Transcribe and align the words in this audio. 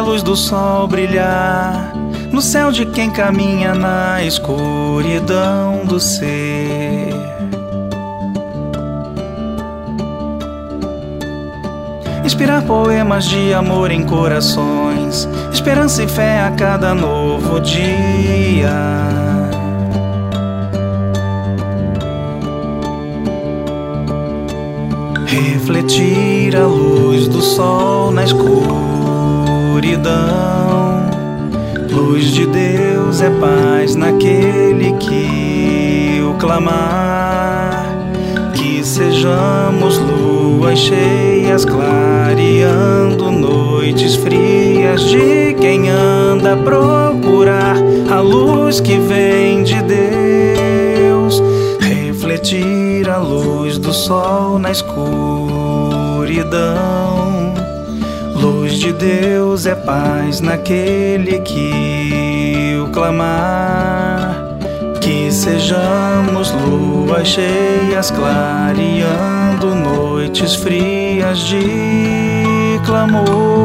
luz 0.00 0.22
do 0.22 0.34
sol 0.34 0.88
brilhar 0.88 1.92
no 2.32 2.40
céu 2.40 2.72
de 2.72 2.86
quem 2.86 3.10
caminha 3.10 3.74
na 3.74 4.24
escuridão 4.24 5.84
do 5.84 6.00
ser. 6.00 7.10
Inspirar 12.24 12.62
poemas 12.62 13.26
de 13.26 13.52
amor 13.52 13.90
em 13.90 14.02
corações, 14.06 15.28
esperança 15.52 16.02
e 16.02 16.08
fé 16.08 16.40
a 16.40 16.50
cada 16.52 16.94
novo 16.94 17.60
dia. 17.60 18.72
refletir 25.26 26.54
a 26.56 26.66
luz 26.66 27.26
do 27.26 27.42
sol 27.42 28.12
na 28.12 28.22
escuridão. 29.84 31.04
Luz 31.90 32.24
de 32.32 32.46
Deus 32.46 33.20
é 33.20 33.28
paz 33.30 33.94
naquele 33.94 34.94
que 34.94 36.22
o 36.26 36.32
clamar. 36.38 37.84
Que 38.54 38.82
sejamos 38.82 39.98
luas 39.98 40.78
cheias 40.78 41.64
clareando 41.66 43.30
noites 43.30 44.16
frias 44.16 45.02
de 45.04 45.54
quem 45.60 45.90
anda 45.90 46.54
a 46.54 46.56
procurar 46.56 47.76
a 48.10 48.20
luz 48.20 48.80
que 48.80 48.98
vem 48.98 49.62
de 49.62 49.80
Deus. 49.82 51.42
Refletir 51.80 53.08
a 53.08 53.18
luz 53.18 53.76
do 53.78 53.92
sol 53.92 54.58
na 54.58 54.70
escuridão. 54.70 55.04
De 58.74 58.92
Deus 58.92 59.66
é 59.66 59.74
paz 59.74 60.40
naquele 60.40 61.38
que 61.38 62.76
o 62.82 62.90
clamar. 62.90 64.58
Que 65.00 65.30
sejamos 65.30 66.50
luas 66.50 67.28
cheias 67.28 68.10
clareando 68.10 69.74
noites 69.76 70.56
frias 70.56 71.38
de 71.38 72.80
clamor. 72.84 73.64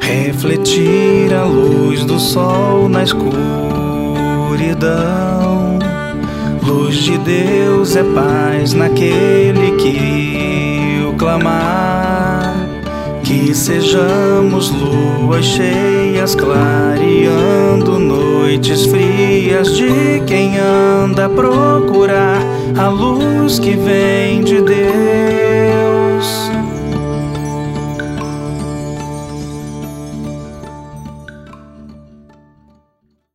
refletir 0.00 1.32
a 1.34 1.44
luz 1.44 2.04
do 2.04 2.20
sol 2.20 2.88
na 2.88 3.02
escuridão. 4.56 5.78
Luz 6.62 6.96
de 6.96 7.18
Deus 7.18 7.94
é 7.94 8.02
paz 8.02 8.72
naquele 8.72 9.72
que 9.76 11.04
o 11.08 11.12
clamar. 11.14 12.54
Que 13.22 13.54
sejamos 13.54 14.70
luas 14.70 15.44
cheias 15.44 16.34
clareando 16.34 17.98
noites 17.98 18.86
frias 18.86 19.76
de 19.76 20.22
quem 20.26 20.58
anda 20.58 21.26
a 21.26 21.28
procurar 21.28 22.40
a 22.78 22.88
luz 22.88 23.58
que 23.58 23.72
vem 23.72 24.42